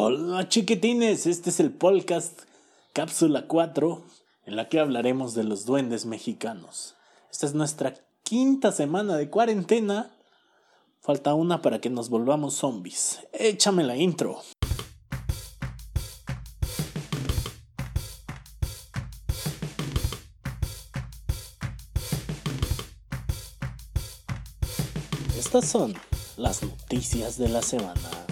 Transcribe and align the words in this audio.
Hola 0.00 0.48
chiquitines, 0.48 1.26
este 1.26 1.50
es 1.50 1.58
el 1.58 1.72
podcast 1.72 2.42
Cápsula 2.92 3.48
4 3.48 4.04
en 4.46 4.54
la 4.54 4.68
que 4.68 4.78
hablaremos 4.78 5.34
de 5.34 5.42
los 5.42 5.66
duendes 5.66 6.06
mexicanos. 6.06 6.94
Esta 7.32 7.46
es 7.46 7.54
nuestra 7.54 7.94
quinta 8.22 8.70
semana 8.70 9.16
de 9.16 9.28
cuarentena. 9.28 10.12
Falta 11.00 11.34
una 11.34 11.62
para 11.62 11.80
que 11.80 11.90
nos 11.90 12.10
volvamos 12.10 12.54
zombies. 12.54 13.26
Échame 13.32 13.82
la 13.82 13.96
intro. 13.96 14.40
Estas 25.36 25.66
son 25.66 25.94
las 26.36 26.62
noticias 26.62 27.36
de 27.36 27.48
la 27.48 27.62
semana. 27.62 28.27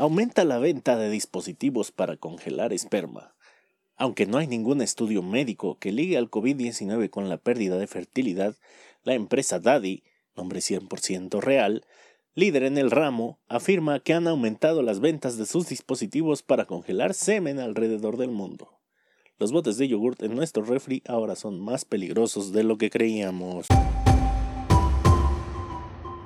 Aumenta 0.00 0.46
la 0.46 0.58
venta 0.58 0.96
de 0.96 1.10
dispositivos 1.10 1.92
para 1.92 2.16
congelar 2.16 2.72
esperma. 2.72 3.34
Aunque 3.98 4.24
no 4.24 4.38
hay 4.38 4.46
ningún 4.46 4.80
estudio 4.80 5.22
médico 5.22 5.76
que 5.78 5.92
ligue 5.92 6.16
al 6.16 6.30
COVID-19 6.30 7.10
con 7.10 7.28
la 7.28 7.36
pérdida 7.36 7.76
de 7.76 7.86
fertilidad, 7.86 8.56
la 9.04 9.12
empresa 9.12 9.58
Daddy, 9.58 10.02
nombre 10.34 10.60
100% 10.60 11.42
real, 11.42 11.84
líder 12.34 12.62
en 12.62 12.78
el 12.78 12.90
ramo, 12.90 13.40
afirma 13.46 14.00
que 14.00 14.14
han 14.14 14.26
aumentado 14.26 14.80
las 14.80 15.00
ventas 15.00 15.36
de 15.36 15.44
sus 15.44 15.68
dispositivos 15.68 16.42
para 16.42 16.64
congelar 16.64 17.12
semen 17.12 17.58
alrededor 17.58 18.16
del 18.16 18.30
mundo. 18.30 18.80
Los 19.38 19.52
botes 19.52 19.76
de 19.76 19.86
yogurt 19.86 20.22
en 20.22 20.34
nuestro 20.34 20.64
refri 20.64 21.02
ahora 21.06 21.36
son 21.36 21.60
más 21.60 21.84
peligrosos 21.84 22.52
de 22.52 22.64
lo 22.64 22.78
que 22.78 22.88
creíamos. 22.88 23.66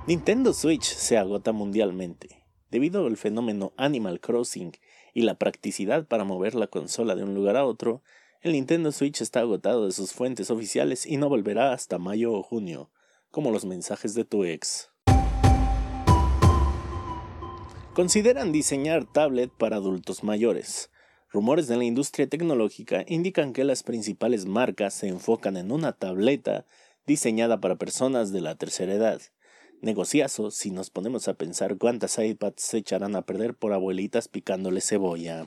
Nintendo 0.06 0.52
Switch 0.52 0.84
se 0.84 1.18
agota 1.18 1.51
mundialmente. 1.51 2.43
Debido 2.74 3.06
al 3.06 3.16
fenómeno 3.16 3.73
Animal 3.77 4.18
Crossing 4.18 4.73
y 5.12 5.23
la 5.23 5.37
practicidad 5.37 6.09
para 6.09 6.24
mover 6.24 6.57
la 6.57 6.66
consola 6.66 7.15
de 7.15 7.23
un 7.23 7.32
lugar 7.32 7.57
a 7.57 7.65
otro, 7.65 8.02
el 8.40 8.51
Nintendo 8.51 8.90
Switch 8.90 9.21
está 9.21 9.38
agotado 9.38 9.87
de 9.87 9.93
sus 9.93 10.12
fuentes 10.12 10.51
oficiales 10.51 11.07
y 11.07 11.16
no 11.16 11.29
volverá 11.29 11.73
hasta 11.73 12.01
mayo 12.01 12.32
o 12.32 12.43
junio, 12.43 12.90
como 13.30 13.52
los 13.52 13.65
mensajes 13.65 14.15
de 14.15 14.24
tu 14.24 14.43
ex. 14.43 14.90
Consideran 17.95 18.51
diseñar 18.51 19.04
tablet 19.04 19.52
para 19.57 19.76
adultos 19.76 20.24
mayores. 20.24 20.91
Rumores 21.30 21.68
de 21.68 21.76
la 21.76 21.85
industria 21.85 22.29
tecnológica 22.29 23.04
indican 23.07 23.52
que 23.52 23.63
las 23.63 23.85
principales 23.85 24.46
marcas 24.46 24.95
se 24.95 25.07
enfocan 25.07 25.57
en 25.57 25.70
una 25.70 25.93
tableta 25.93 26.66
diseñada 27.07 27.60
para 27.60 27.76
personas 27.76 28.32
de 28.32 28.41
la 28.41 28.57
tercera 28.57 28.95
edad. 28.95 29.20
Negociazo 29.85 30.51
si 30.51 30.71
nos 30.71 30.88
ponemos 30.88 31.29
a 31.29 31.35
pensar 31.35 31.77
cuántas 31.77 32.18
iPads 32.18 32.63
se 32.63 32.79
echarán 32.79 33.15
a 33.16 33.27
perder 33.27 33.54
por 33.54 33.74
abuelitas 33.74 34.29
picándole 34.29 34.80
cebolla. 34.80 35.46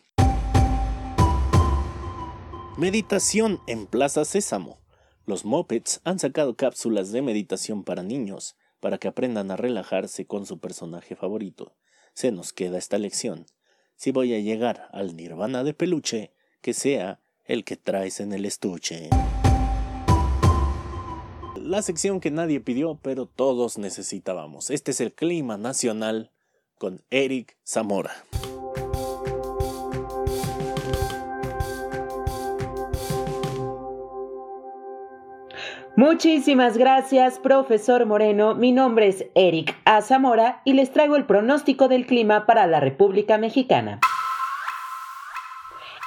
Meditación 2.78 3.60
en 3.66 3.88
Plaza 3.88 4.26
Sésamo. 4.26 4.80
Los 5.26 5.44
Mopeds 5.44 6.02
han 6.04 6.20
sacado 6.20 6.56
cápsulas 6.56 7.12
de 7.12 7.24
meditación 7.24 7.84
para 7.84 8.04
niños, 8.04 8.56
para 8.80 9.00
que 9.00 9.08
aprendan 9.08 9.50
a 9.50 9.58
relajarse 9.58 10.28
con 10.28 10.46
su 10.46 10.60
personaje 10.60 11.16
favorito. 11.16 11.76
Se 12.14 12.32
nos 12.32 12.54
queda 12.54 12.78
esta 12.78 13.00
lección. 13.00 13.48
Si 13.96 14.12
voy 14.12 14.36
a 14.36 14.40
llegar 14.40 14.88
al 14.92 15.16
nirvana 15.16 15.64
de 15.64 15.74
peluche, 15.74 16.32
que 16.62 16.76
sea 16.76 17.22
el 17.46 17.64
que 17.64 17.76
traes 17.76 18.20
en 18.20 18.34
el 18.34 18.46
estuche 18.46 19.10
la 21.68 21.82
sección 21.82 22.20
que 22.20 22.32
nadie 22.32 22.60
pidió, 22.60 22.98
pero 23.02 23.26
todos 23.26 23.78
necesitábamos. 23.78 24.70
Este 24.70 24.92
es 24.92 25.02
el 25.02 25.14
clima 25.14 25.58
nacional 25.58 26.32
con 26.78 27.04
Eric 27.10 27.58
Zamora. 27.66 28.12
Muchísimas 35.96 36.78
gracias, 36.78 37.40
profesor 37.40 38.06
Moreno. 38.06 38.54
Mi 38.54 38.72
nombre 38.72 39.08
es 39.08 39.26
Eric 39.34 39.76
A. 39.84 40.04
Zamora 40.04 40.62
y 40.64 40.74
les 40.74 40.92
traigo 40.92 41.16
el 41.16 41.26
pronóstico 41.26 41.88
del 41.88 42.06
clima 42.06 42.46
para 42.46 42.68
la 42.68 42.80
República 42.80 43.40
Mexicana. 43.40 44.00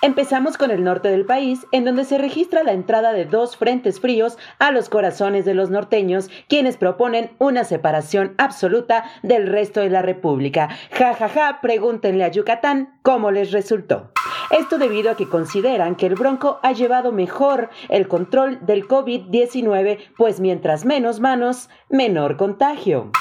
Empezamos 0.03 0.57
con 0.57 0.71
el 0.71 0.83
norte 0.83 1.09
del 1.09 1.27
país, 1.27 1.67
en 1.73 1.85
donde 1.85 2.05
se 2.05 2.17
registra 2.17 2.63
la 2.63 2.73
entrada 2.73 3.13
de 3.13 3.27
dos 3.27 3.59
frentes 3.59 4.01
fríos 4.01 4.39
a 4.59 4.71
los 4.71 4.89
corazones 4.89 5.45
de 5.45 5.53
los 5.53 5.69
norteños, 5.69 6.31
quienes 6.49 6.79
proponen 6.79 7.33
una 7.39 7.65
separación 7.65 8.35
absoluta 8.39 9.05
del 9.23 9.47
resto 9.47 9.81
de 9.81 9.91
la 9.91 10.01
República. 10.01 10.71
Ja, 10.93 11.13
ja, 11.13 11.29
ja, 11.29 11.59
pregúntenle 11.61 12.25
a 12.25 12.29
Yucatán 12.29 12.99
cómo 13.03 13.31
les 13.31 13.53
resultó. 13.53 14.11
Esto 14.51 14.79
debido 14.79 15.11
a 15.11 15.17
que 15.17 15.29
consideran 15.29 15.97
que 15.97 16.07
el 16.07 16.15
Bronco 16.15 16.61
ha 16.63 16.73
llevado 16.73 17.13
mejor 17.13 17.69
el 17.91 18.09
control 18.09 18.59
del 18.65 18.89
COVID-19, 18.89 19.99
pues 20.17 20.41
mientras 20.41 20.87
menos 20.87 21.21
manos, 21.21 21.69
menor 21.91 22.39
contagio. 22.39 23.13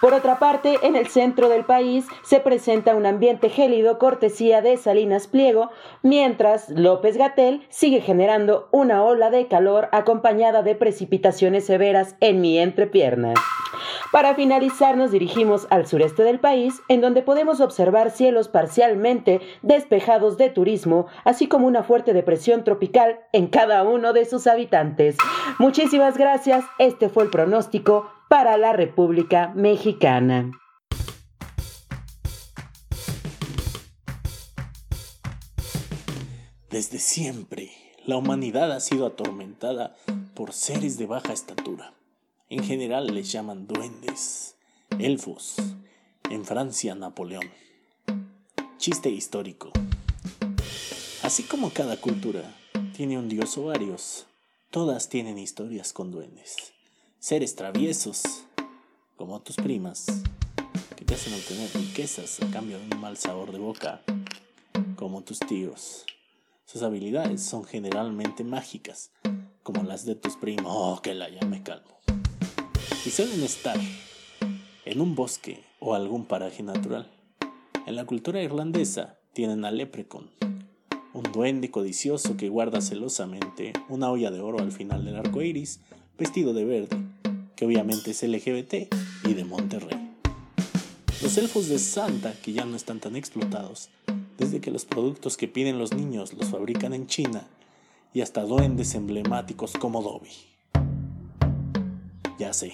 Por 0.00 0.14
otra 0.14 0.38
parte, 0.38 0.78
en 0.82 0.96
el 0.96 1.08
centro 1.08 1.48
del 1.48 1.64
país 1.64 2.06
se 2.22 2.40
presenta 2.40 2.94
un 2.94 3.06
ambiente 3.06 3.48
gélido 3.48 3.98
cortesía 3.98 4.62
de 4.62 4.76
Salinas 4.76 5.26
Pliego, 5.26 5.70
mientras 6.02 6.68
López 6.70 7.16
Gatel 7.16 7.66
sigue 7.68 8.00
generando 8.00 8.68
una 8.70 9.02
ola 9.02 9.30
de 9.30 9.46
calor 9.48 9.88
acompañada 9.92 10.62
de 10.62 10.74
precipitaciones 10.74 11.66
severas 11.66 12.16
en 12.20 12.40
mi 12.40 12.58
entrepierna. 12.58 13.34
Para 14.10 14.34
finalizar 14.34 14.96
nos 14.96 15.10
dirigimos 15.10 15.66
al 15.68 15.86
sureste 15.86 16.22
del 16.22 16.40
país, 16.40 16.80
en 16.88 17.02
donde 17.02 17.20
podemos 17.20 17.60
observar 17.60 18.10
cielos 18.10 18.48
parcialmente 18.48 19.40
despejados 19.60 20.38
de 20.38 20.48
turismo, 20.48 21.06
así 21.24 21.46
como 21.46 21.66
una 21.66 21.82
fuerte 21.82 22.14
depresión 22.14 22.64
tropical 22.64 23.20
en 23.32 23.48
cada 23.48 23.82
uno 23.82 24.14
de 24.14 24.24
sus 24.24 24.46
habitantes. 24.46 25.16
Muchísimas 25.58 26.16
gracias, 26.16 26.64
este 26.78 27.10
fue 27.10 27.24
el 27.24 27.30
pronóstico 27.30 28.10
para 28.28 28.58
la 28.58 28.74
República 28.74 29.52
Mexicana. 29.54 30.52
Desde 36.70 36.98
siempre, 36.98 37.70
la 38.04 38.18
humanidad 38.18 38.70
ha 38.72 38.80
sido 38.80 39.06
atormentada 39.06 39.96
por 40.34 40.52
seres 40.52 40.98
de 40.98 41.06
baja 41.06 41.32
estatura. 41.32 41.94
En 42.50 42.62
general 42.62 43.06
les 43.14 43.32
llaman 43.32 43.66
duendes, 43.66 44.56
elfos, 44.98 45.56
en 46.30 46.44
Francia 46.44 46.94
Napoleón. 46.94 47.50
Chiste 48.76 49.08
histórico. 49.08 49.72
Así 51.22 51.42
como 51.44 51.70
cada 51.70 51.96
cultura 51.96 52.42
tiene 52.94 53.18
un 53.18 53.28
dios 53.28 53.56
o 53.56 53.64
varios, 53.64 54.26
todas 54.70 55.08
tienen 55.08 55.38
historias 55.38 55.92
con 55.92 56.10
duendes 56.10 56.77
seres 57.20 57.56
traviesos, 57.56 58.44
como 59.16 59.42
tus 59.42 59.56
primas, 59.56 60.06
que 60.96 61.04
te 61.04 61.14
hacen 61.14 61.34
obtener 61.34 61.68
riquezas 61.74 62.40
a 62.40 62.50
cambio 62.52 62.78
de 62.78 62.94
un 62.94 63.00
mal 63.00 63.16
sabor 63.16 63.50
de 63.50 63.58
boca, 63.58 64.02
como 64.94 65.22
tus 65.22 65.40
tíos. 65.40 66.06
Sus 66.64 66.82
habilidades 66.82 67.42
son 67.42 67.64
generalmente 67.64 68.44
mágicas, 68.44 69.10
como 69.64 69.82
las 69.82 70.04
de 70.04 70.14
tus 70.14 70.36
primos. 70.36 70.66
Oh, 70.72 71.00
que 71.02 71.12
la 71.14 71.28
ya 71.28 71.44
me 71.44 71.62
calmo. 71.64 71.98
Y 73.04 73.10
suelen 73.10 73.42
estar 73.42 73.78
en 74.84 75.00
un 75.00 75.16
bosque 75.16 75.64
o 75.80 75.94
algún 75.94 76.24
paraje 76.24 76.62
natural. 76.62 77.10
En 77.86 77.96
la 77.96 78.04
cultura 78.04 78.42
irlandesa 78.42 79.18
tienen 79.32 79.64
al 79.64 79.76
leprecon, 79.76 80.30
un 81.14 81.24
duende 81.32 81.72
codicioso 81.72 82.36
que 82.36 82.48
guarda 82.48 82.80
celosamente 82.80 83.72
una 83.88 84.08
olla 84.08 84.30
de 84.30 84.40
oro 84.40 84.60
al 84.60 84.70
final 84.70 85.04
del 85.04 85.16
arco 85.16 85.42
iris 85.42 85.80
vestido 86.18 86.52
de 86.52 86.64
verde, 86.64 86.96
que 87.54 87.64
obviamente 87.64 88.10
es 88.10 88.22
LGBT 88.24 88.92
y 89.24 89.34
de 89.34 89.44
Monterrey. 89.44 90.10
Los 91.22 91.38
elfos 91.38 91.68
de 91.68 91.78
Santa, 91.78 92.34
que 92.42 92.52
ya 92.52 92.64
no 92.64 92.74
están 92.74 92.98
tan 92.98 93.14
explotados, 93.14 93.88
desde 94.36 94.60
que 94.60 94.72
los 94.72 94.84
productos 94.84 95.36
que 95.36 95.46
piden 95.46 95.78
los 95.78 95.94
niños 95.94 96.32
los 96.34 96.48
fabrican 96.48 96.92
en 96.92 97.06
China, 97.06 97.46
y 98.12 98.22
hasta 98.22 98.42
duendes 98.42 98.94
emblemáticos 98.94 99.74
como 99.74 100.02
Dobby. 100.02 100.30
Ya 102.38 102.52
sé. 102.52 102.72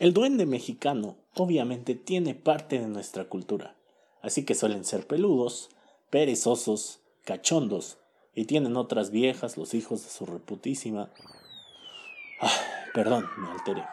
El 0.00 0.12
duende 0.12 0.46
mexicano 0.46 1.18
obviamente 1.36 1.94
tiene 1.94 2.34
parte 2.34 2.80
de 2.80 2.88
nuestra 2.88 3.26
cultura, 3.26 3.76
así 4.22 4.44
que 4.44 4.54
suelen 4.56 4.84
ser 4.84 5.06
peludos, 5.06 5.68
perezosos, 6.10 7.00
cachondos 7.24 7.99
y 8.40 8.46
tienen 8.46 8.78
otras 8.78 9.10
viejas, 9.10 9.58
los 9.58 9.74
hijos 9.74 10.02
de 10.02 10.08
su 10.08 10.24
reputísima. 10.24 11.10
Ah, 12.40 12.50
perdón, 12.94 13.26
me 13.36 13.50
alteré. 13.50 13.84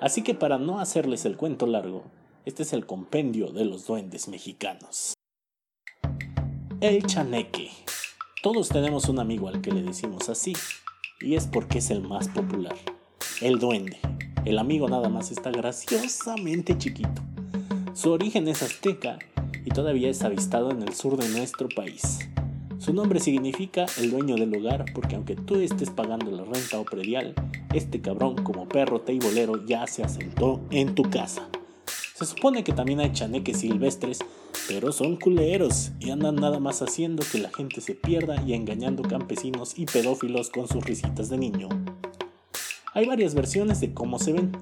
Así 0.00 0.22
que 0.22 0.32
para 0.32 0.56
no 0.56 0.80
hacerles 0.80 1.26
el 1.26 1.36
cuento 1.36 1.66
largo, 1.66 2.04
este 2.46 2.62
es 2.62 2.72
el 2.72 2.86
compendio 2.86 3.48
de 3.48 3.66
los 3.66 3.86
duendes 3.86 4.26
mexicanos. 4.28 5.12
El 6.80 7.04
chaneque. 7.04 7.70
Todos 8.42 8.70
tenemos 8.70 9.06
un 9.10 9.18
amigo 9.18 9.48
al 9.48 9.60
que 9.60 9.70
le 9.70 9.82
decimos 9.82 10.30
así, 10.30 10.54
y 11.20 11.34
es 11.34 11.46
porque 11.46 11.80
es 11.80 11.90
el 11.90 12.00
más 12.00 12.26
popular. 12.28 12.76
El 13.42 13.58
duende, 13.58 13.98
El 14.46 14.58
amigo 14.58 14.88
nada 14.88 15.10
más 15.10 15.30
está 15.30 15.50
graciosamente 15.50 16.78
chiquito. 16.78 17.20
Su 17.92 18.12
origen 18.12 18.48
es 18.48 18.62
azteca 18.62 19.18
y 19.62 19.68
todavía 19.72 20.08
es 20.08 20.22
avistado 20.22 20.70
en 20.70 20.82
el 20.82 20.94
sur 20.94 21.18
de 21.18 21.28
nuestro 21.28 21.68
país. 21.68 22.20
Su 22.88 22.94
nombre 22.94 23.20
significa 23.20 23.84
el 23.98 24.10
dueño 24.10 24.36
del 24.36 24.50
lugar 24.50 24.86
porque 24.94 25.14
aunque 25.14 25.36
tú 25.36 25.56
estés 25.56 25.90
pagando 25.90 26.30
la 26.30 26.42
renta 26.42 26.80
o 26.80 26.86
predial, 26.86 27.34
este 27.74 28.00
cabrón 28.00 28.36
como 28.36 28.66
perro 28.66 29.02
teibolero 29.02 29.66
ya 29.66 29.86
se 29.86 30.02
asentó 30.02 30.62
en 30.70 30.94
tu 30.94 31.02
casa. 31.02 31.46
Se 32.14 32.24
supone 32.24 32.64
que 32.64 32.72
también 32.72 33.00
hay 33.00 33.12
chaneques 33.12 33.58
silvestres, 33.58 34.20
pero 34.68 34.90
son 34.90 35.16
culeros 35.16 35.90
y 36.00 36.08
andan 36.12 36.36
nada 36.36 36.60
más 36.60 36.80
haciendo 36.80 37.22
que 37.30 37.36
la 37.36 37.50
gente 37.50 37.82
se 37.82 37.94
pierda 37.94 38.42
y 38.46 38.54
engañando 38.54 39.02
campesinos 39.02 39.78
y 39.78 39.84
pedófilos 39.84 40.48
con 40.48 40.66
sus 40.66 40.82
risitas 40.82 41.28
de 41.28 41.36
niño. 41.36 41.68
Hay 42.94 43.04
varias 43.04 43.34
versiones 43.34 43.82
de 43.82 43.92
cómo 43.92 44.18
se 44.18 44.32
ven, 44.32 44.52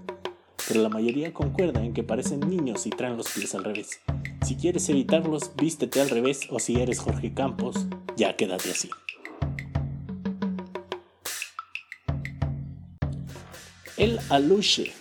pero 0.67 0.83
la 0.83 0.89
mayoría 0.89 1.33
concuerda 1.33 1.85
en 1.85 1.95
que 1.95 2.03
parecen 2.03 2.41
niños 2.41 2.87
y 2.87 2.91
traen 2.91 3.19
los 3.19 3.29
pies 3.29 3.55
al 3.55 3.63
revés. 3.63 4.01
Si 4.45 4.57
quieres 4.57 4.89
evitarlos, 4.89 5.53
vístete 5.57 6.01
al 6.01 6.11
revés 6.11 6.41
o 6.51 6.59
si 6.59 6.81
eres 6.81 6.99
Jorge 7.01 7.33
Campos, 7.35 7.87
ya 8.17 8.37
quédate 8.37 8.71
así. 8.71 8.91
El 13.97 14.21
aluche. 14.29 14.93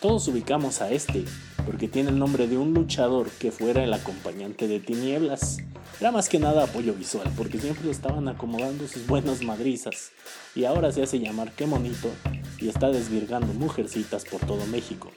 Todos 0.00 0.28
ubicamos 0.28 0.82
a 0.82 0.90
este 0.90 1.24
porque 1.66 1.88
tiene 1.88 2.10
el 2.10 2.18
nombre 2.18 2.46
de 2.46 2.56
un 2.56 2.72
luchador 2.74 3.28
que 3.28 3.50
fuera 3.50 3.82
el 3.82 3.92
acompañante 3.92 4.68
de 4.68 4.78
Tinieblas. 4.78 5.58
Era 6.00 6.12
más 6.12 6.28
que 6.28 6.38
nada 6.38 6.64
apoyo 6.64 6.94
visual, 6.94 7.28
porque 7.36 7.58
siempre 7.58 7.90
estaban 7.90 8.28
acomodando 8.28 8.86
sus 8.86 9.06
buenas 9.06 9.42
madrizas. 9.42 10.12
Y 10.54 10.64
ahora 10.64 10.92
se 10.92 11.02
hace 11.02 11.18
llamar 11.18 11.52
Qué 11.52 11.66
Monito 11.66 12.10
y 12.58 12.68
está 12.68 12.90
desvirgando 12.90 13.52
mujercitas 13.54 14.24
por 14.24 14.40
todo 14.40 14.64
México. 14.66 15.10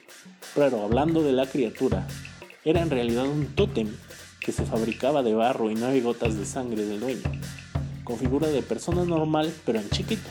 Pero 0.55 0.81
hablando 0.83 1.21
de 1.21 1.33
la 1.33 1.45
criatura, 1.45 2.07
era 2.65 2.81
en 2.81 2.89
realidad 2.89 3.27
un 3.27 3.47
tótem 3.55 3.87
que 4.39 4.51
se 4.51 4.65
fabricaba 4.65 5.23
de 5.23 5.33
barro 5.33 5.69
y 5.71 5.75
nueve 5.75 6.01
gotas 6.01 6.37
de 6.37 6.45
sangre 6.45 6.85
del 6.85 6.99
dueño, 6.99 7.31
con 8.03 8.17
figura 8.17 8.47
de 8.47 8.61
persona 8.61 9.05
normal 9.05 9.53
pero 9.65 9.79
en 9.79 9.89
chiquito. 9.89 10.29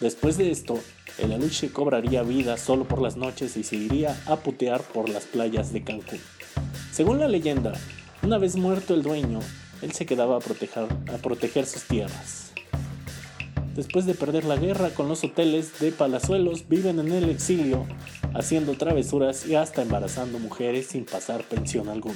Después 0.00 0.36
de 0.36 0.50
esto, 0.50 0.80
el 1.18 1.32
aluche 1.32 1.70
cobraría 1.70 2.22
vida 2.22 2.56
solo 2.56 2.86
por 2.86 3.00
las 3.00 3.16
noches 3.16 3.56
y 3.56 3.62
se 3.62 3.76
iría 3.76 4.20
a 4.26 4.36
putear 4.36 4.82
por 4.82 5.08
las 5.08 5.24
playas 5.24 5.72
de 5.72 5.84
Cancún. 5.84 6.20
Según 6.92 7.20
la 7.20 7.28
leyenda, 7.28 7.72
una 8.22 8.38
vez 8.38 8.56
muerto 8.56 8.94
el 8.94 9.02
dueño, 9.02 9.40
él 9.82 9.92
se 9.92 10.06
quedaba 10.06 10.36
a 10.36 10.40
proteger, 10.40 10.88
a 11.12 11.18
proteger 11.18 11.66
sus 11.66 11.84
tierras. 11.84 12.53
Después 13.74 14.06
de 14.06 14.14
perder 14.14 14.44
la 14.44 14.56
guerra 14.56 14.90
con 14.90 15.08
los 15.08 15.24
hoteles 15.24 15.80
de 15.80 15.90
Palazuelos, 15.90 16.68
viven 16.68 17.00
en 17.00 17.10
el 17.10 17.28
exilio, 17.28 17.86
haciendo 18.32 18.74
travesuras 18.74 19.46
y 19.46 19.56
hasta 19.56 19.82
embarazando 19.82 20.38
mujeres 20.38 20.86
sin 20.86 21.04
pasar 21.04 21.42
pensión 21.42 21.88
alguna. 21.88 22.14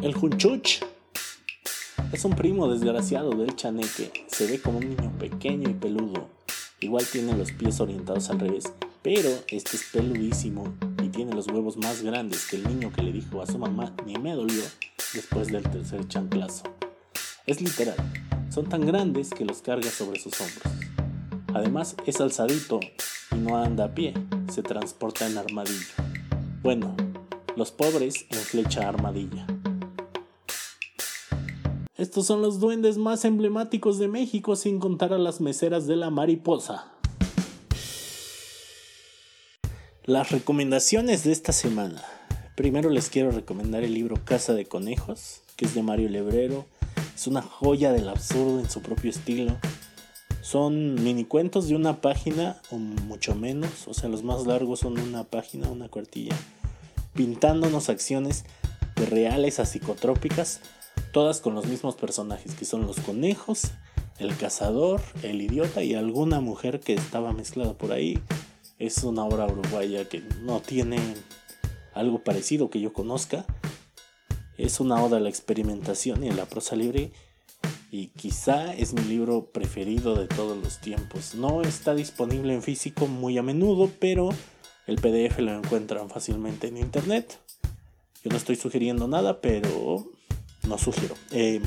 El 0.00 0.14
Junchuch 0.14 0.80
es 2.12 2.24
un 2.24 2.34
primo 2.34 2.68
desgraciado 2.68 3.32
del 3.32 3.54
chaneque. 3.54 4.24
Se 4.28 4.46
ve 4.46 4.60
como 4.60 4.78
un 4.78 4.88
niño 4.88 5.12
pequeño 5.18 5.68
y 5.68 5.74
peludo. 5.74 6.30
Igual 6.80 7.04
tiene 7.04 7.36
los 7.36 7.52
pies 7.52 7.78
orientados 7.80 8.30
al 8.30 8.40
revés, 8.40 8.72
pero 9.10 9.30
este 9.48 9.78
es 9.78 9.84
peludísimo 9.90 10.64
y 11.02 11.08
tiene 11.08 11.34
los 11.34 11.46
huevos 11.46 11.78
más 11.78 12.02
grandes 12.02 12.44
que 12.44 12.56
el 12.56 12.68
niño 12.68 12.92
que 12.92 13.00
le 13.00 13.10
dijo 13.10 13.40
a 13.40 13.46
su 13.46 13.56
mamá 13.56 13.94
ni 14.04 14.18
me 14.18 14.34
dolió 14.34 14.62
después 15.14 15.48
del 15.48 15.62
tercer 15.62 16.06
chanclazo. 16.08 16.64
Es 17.46 17.62
literal, 17.62 17.96
son 18.50 18.68
tan 18.68 18.84
grandes 18.84 19.30
que 19.30 19.46
los 19.46 19.62
carga 19.62 19.88
sobre 19.88 20.20
sus 20.20 20.38
hombros. 20.38 20.74
Además 21.54 21.96
es 22.04 22.20
alzadito 22.20 22.80
y 23.32 23.36
no 23.36 23.56
anda 23.56 23.84
a 23.84 23.94
pie, 23.94 24.12
se 24.52 24.62
transporta 24.62 25.26
en 25.26 25.38
armadillo. 25.38 25.94
Bueno, 26.62 26.94
los 27.56 27.70
pobres 27.70 28.26
en 28.28 28.38
flecha 28.38 28.86
armadilla. 28.86 29.46
Estos 31.96 32.26
son 32.26 32.42
los 32.42 32.60
duendes 32.60 32.98
más 32.98 33.24
emblemáticos 33.24 33.98
de 33.98 34.08
México 34.08 34.54
sin 34.54 34.78
contar 34.78 35.14
a 35.14 35.18
las 35.18 35.40
meseras 35.40 35.86
de 35.86 35.96
la 35.96 36.10
mariposa. 36.10 36.97
Las 40.08 40.30
recomendaciones 40.30 41.22
de 41.24 41.32
esta 41.32 41.52
semana. 41.52 42.02
Primero 42.54 42.88
les 42.88 43.10
quiero 43.10 43.30
recomendar 43.30 43.84
el 43.84 43.92
libro 43.92 44.16
Casa 44.24 44.54
de 44.54 44.64
Conejos, 44.64 45.42
que 45.54 45.66
es 45.66 45.74
de 45.74 45.82
Mario 45.82 46.08
Lebrero. 46.08 46.64
Es 47.14 47.26
una 47.26 47.42
joya 47.42 47.92
del 47.92 48.08
absurdo 48.08 48.58
en 48.58 48.70
su 48.70 48.80
propio 48.80 49.10
estilo. 49.10 49.58
Son 50.40 50.94
mini 50.94 51.26
cuentos 51.26 51.68
de 51.68 51.76
una 51.76 52.00
página 52.00 52.56
o 52.70 52.78
mucho 52.78 53.34
menos, 53.34 53.86
o 53.86 53.92
sea, 53.92 54.08
los 54.08 54.22
más 54.22 54.46
largos 54.46 54.80
son 54.80 54.98
una 54.98 55.24
página, 55.24 55.68
una 55.68 55.90
cuartilla, 55.90 56.34
pintándonos 57.12 57.90
acciones 57.90 58.46
de 58.96 59.04
reales 59.04 59.60
a 59.60 59.66
psicotrópicas 59.66 60.62
todas 61.12 61.42
con 61.42 61.54
los 61.54 61.66
mismos 61.66 61.96
personajes, 61.96 62.54
que 62.54 62.64
son 62.64 62.86
los 62.86 62.98
conejos, 63.00 63.72
el 64.18 64.34
cazador, 64.38 65.02
el 65.22 65.42
idiota 65.42 65.82
y 65.82 65.92
alguna 65.92 66.40
mujer 66.40 66.80
que 66.80 66.94
estaba 66.94 67.34
mezclada 67.34 67.74
por 67.74 67.92
ahí. 67.92 68.18
Es 68.78 69.02
una 69.04 69.24
obra 69.24 69.46
uruguaya 69.46 70.08
que 70.08 70.22
no 70.42 70.60
tiene 70.60 70.98
algo 71.94 72.22
parecido 72.22 72.70
que 72.70 72.80
yo 72.80 72.92
conozca. 72.92 73.44
Es 74.56 74.80
una 74.80 75.02
oda 75.02 75.16
a 75.16 75.20
la 75.20 75.28
experimentación 75.28 76.24
y 76.24 76.28
a 76.28 76.34
la 76.34 76.46
prosa 76.46 76.76
libre 76.76 77.12
y 77.90 78.08
quizá 78.08 78.74
es 78.74 78.92
mi 78.92 79.02
libro 79.02 79.46
preferido 79.46 80.14
de 80.14 80.26
todos 80.26 80.56
los 80.56 80.78
tiempos. 80.78 81.34
No 81.34 81.62
está 81.62 81.94
disponible 81.94 82.54
en 82.54 82.62
físico 82.62 83.06
muy 83.06 83.38
a 83.38 83.42
menudo, 83.42 83.90
pero 83.98 84.28
el 84.86 84.96
PDF 84.96 85.38
lo 85.38 85.56
encuentran 85.56 86.10
fácilmente 86.10 86.68
en 86.68 86.76
internet. 86.76 87.38
Yo 88.22 88.30
no 88.30 88.36
estoy 88.36 88.56
sugiriendo 88.56 89.08
nada, 89.08 89.40
pero 89.40 90.10
no 90.66 90.78
sugiero. 90.78 91.14
Eh, 91.30 91.62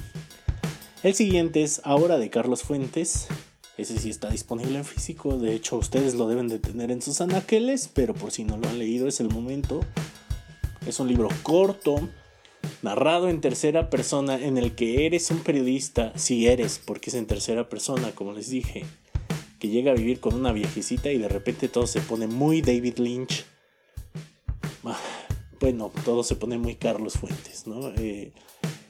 el 1.04 1.16
siguiente 1.16 1.64
es 1.64 1.82
Ahora 1.84 2.20
de 2.20 2.30
Carlos 2.30 2.62
Fuentes. 2.62 3.28
Ese 3.82 3.98
sí 3.98 4.12
está 4.12 4.30
disponible 4.30 4.78
en 4.78 4.86
físico. 4.86 5.40
De 5.40 5.56
hecho, 5.56 5.76
ustedes 5.76 6.14
lo 6.14 6.28
deben 6.28 6.48
de 6.48 6.60
tener 6.60 6.92
en 6.92 7.02
sus 7.02 7.20
anaqueles, 7.20 7.90
pero 7.92 8.14
por 8.14 8.32
si 8.32 8.44
no 8.44 8.56
lo 8.56 8.70
han 8.70 8.78
leído, 8.78 9.08
es 9.08 9.20
el 9.20 9.30
momento. 9.30 9.80
Es 10.86 11.00
un 11.00 11.08
libro 11.08 11.30
corto, 11.42 12.08
narrado 12.84 13.28
en 13.28 13.42
tercera 13.42 13.90
persona, 13.90 14.36
en 14.36 14.60
el 14.60 14.76
que 14.76 15.08
eres 15.08 15.32
un 15.32 15.40
periodista, 15.40 16.14
si 16.16 16.46
eres, 16.46 16.80
porque 16.86 17.10
es 17.10 17.16
en 17.16 17.26
tercera 17.26 17.70
persona, 17.70 18.12
como 18.12 18.34
les 18.34 18.52
dije, 18.52 18.86
que 19.58 19.70
llega 19.70 19.94
a 19.94 19.96
vivir 19.96 20.20
con 20.20 20.36
una 20.36 20.52
viejecita 20.52 21.12
y 21.12 21.18
de 21.18 21.28
repente 21.28 21.68
todo 21.68 21.88
se 21.88 22.02
pone 22.02 22.28
muy 22.28 22.62
David 22.62 23.00
Lynch. 23.00 23.46
Ah, 24.84 25.00
bueno, 25.60 25.92
todo 26.06 26.24
se 26.24 26.36
pone 26.36 26.60
muy 26.60 26.76
Carlos 26.76 27.14
Fuentes, 27.14 27.66
¿no? 27.66 27.90
Eh, 27.98 28.32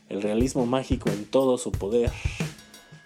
el 0.10 0.21
realismo 0.21 0.65
mágico 0.65 1.10
en 1.10 1.24
todo 1.24 1.57
su 1.57 1.71
poder, 1.71 2.12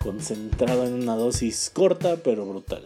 concentrado 0.06 0.86
en 0.86 0.94
una 0.94 1.16
dosis 1.16 1.72
corta 1.74 2.18
pero 2.18 2.46
brutal. 2.46 2.84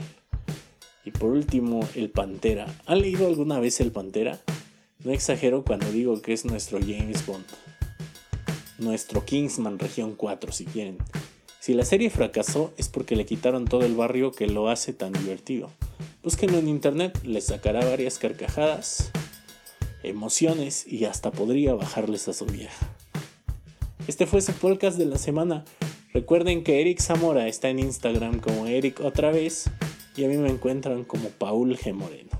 Y 1.03 1.11
por 1.11 1.31
último, 1.31 1.81
el 1.95 2.09
Pantera. 2.09 2.65
¿Han 2.85 3.01
leído 3.01 3.27
alguna 3.27 3.59
vez 3.59 3.81
el 3.81 3.91
Pantera? 3.91 4.39
No 5.03 5.11
exagero 5.11 5.65
cuando 5.65 5.91
digo 5.91 6.21
que 6.21 6.31
es 6.31 6.45
nuestro 6.45 6.79
James 6.79 7.25
Bond. 7.25 7.45
Nuestro 8.77 9.25
Kingsman 9.25 9.79
Región 9.79 10.15
4, 10.15 10.53
si 10.53 10.63
quieren. 10.63 10.97
Si 11.59 11.73
la 11.73 11.83
serie 11.83 12.09
fracasó 12.09 12.73
es 12.77 12.87
porque 12.87 13.17
le 13.17 13.25
quitaron 13.25 13.65
todo 13.65 13.85
el 13.85 13.95
barrio 13.95 14.31
que 14.31 14.47
lo 14.47 14.69
hace 14.69 14.93
tan 14.93 15.11
divertido. 15.11 15.69
Búsquenlo 16.23 16.57
en 16.57 16.69
internet, 16.69 17.19
les 17.25 17.47
sacará 17.47 17.83
varias 17.83 18.17
carcajadas, 18.17 19.11
emociones 20.03 20.87
y 20.87 21.03
hasta 21.03 21.31
podría 21.31 21.73
bajarles 21.73 22.29
a 22.29 22.33
su 22.33 22.45
vieja. 22.45 22.89
Este 24.07 24.25
fue 24.25 24.41
su 24.41 24.53
podcast 24.53 24.97
de 24.97 25.05
la 25.05 25.17
semana. 25.17 25.65
Recuerden 26.11 26.63
que 26.63 26.81
Eric 26.81 26.99
Zamora 26.99 27.47
está 27.47 27.69
en 27.69 27.77
Instagram 27.77 28.39
como 28.39 28.65
Eric 28.65 28.99
otra 29.01 29.31
vez 29.31 29.69
y 30.15 30.23
a 30.23 30.27
mí 30.27 30.37
me 30.37 30.49
encuentran 30.49 31.03
como 31.03 31.29
Paul 31.29 31.77
G. 31.77 31.93
Moreno. 31.93 32.31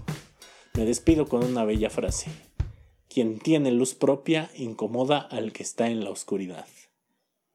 Me 0.73 0.85
despido 0.85 1.27
con 1.27 1.43
una 1.43 1.65
bella 1.65 1.91
frase. 1.91 2.31
Quien 3.07 3.38
tiene 3.38 3.71
luz 3.71 3.93
propia 3.93 4.49
incomoda 4.55 5.19
al 5.19 5.51
que 5.51 5.61
está 5.61 5.88
en 5.88 6.03
la 6.03 6.09
oscuridad. 6.09 6.65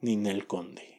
Ninel 0.00 0.46
Conde. 0.46 0.93